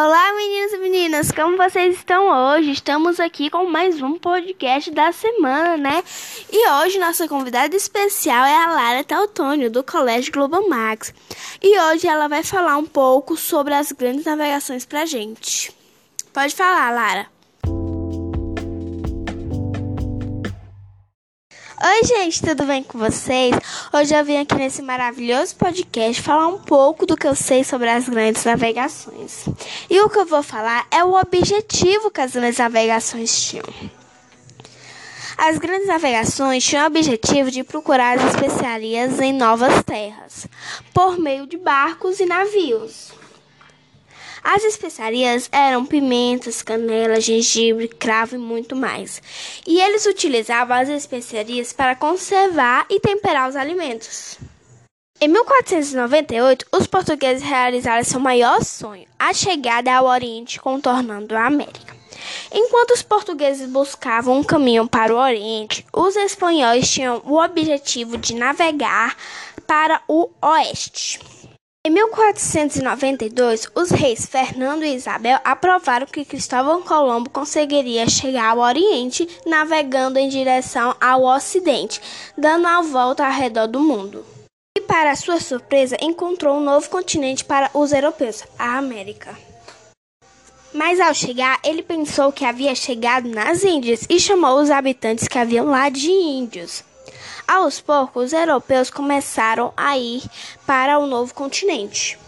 [0.00, 2.70] Olá, meninos e meninas, como vocês estão hoje?
[2.70, 6.04] Estamos aqui com mais um podcast da semana, né?
[6.52, 11.12] E hoje nossa convidada especial é a Lara Teutônio, do Colégio Globo Max.
[11.60, 15.74] E hoje ela vai falar um pouco sobre as grandes navegações pra gente.
[16.32, 17.37] Pode falar, Lara.
[21.80, 23.54] Oi, gente, tudo bem com vocês?
[23.92, 27.88] Hoje eu vim aqui nesse maravilhoso podcast falar um pouco do que eu sei sobre
[27.88, 29.44] as grandes navegações.
[29.88, 33.64] E o que eu vou falar é o objetivo que as grandes navegações tinham.
[35.36, 40.48] As grandes navegações tinham o objetivo de procurar as especiarias em novas terras,
[40.92, 43.12] por meio de barcos e navios.
[44.50, 49.20] As especiarias eram pimentas, canela, gengibre, cravo e muito mais.
[49.66, 54.38] E eles utilizavam as especiarias para conservar e temperar os alimentos.
[55.20, 61.94] Em 1498, os portugueses realizaram seu maior sonho, a chegada ao Oriente contornando a América.
[62.50, 68.34] Enquanto os portugueses buscavam um caminho para o Oriente, os espanhóis tinham o objetivo de
[68.34, 69.14] navegar
[69.66, 71.20] para o Oeste.
[71.88, 79.26] Em 1492, os reis Fernando e Isabel aprovaram que Cristóvão Colombo conseguiria chegar ao Oriente
[79.46, 81.98] navegando em direção ao Ocidente,
[82.36, 84.22] dando a volta ao redor do mundo.
[84.76, 89.34] E, para sua surpresa, encontrou um novo continente para os europeus, a América.
[90.74, 95.38] Mas ao chegar, ele pensou que havia chegado nas Índias e chamou os habitantes que
[95.38, 96.84] haviam lá de índios.
[97.46, 100.22] Aos poucos, os europeus começaram a ir
[100.66, 102.18] para o novo continente.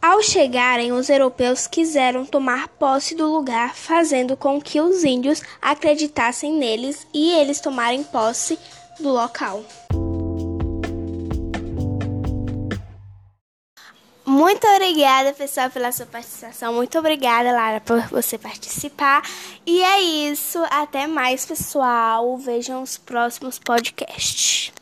[0.00, 6.52] Ao chegarem, os europeus quiseram tomar posse do lugar, fazendo com que os índios acreditassem
[6.52, 8.58] neles e eles tomarem posse
[9.00, 9.64] do local.
[14.36, 16.74] Muito obrigada, pessoal, pela sua participação.
[16.74, 19.22] Muito obrigada, Lara, por você participar.
[19.64, 20.62] E é isso.
[20.70, 22.36] Até mais, pessoal.
[22.36, 24.74] Vejam os próximos podcasts.